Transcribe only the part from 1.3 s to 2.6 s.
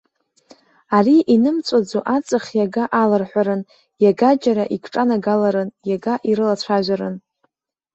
инымҵәаӡо аҵх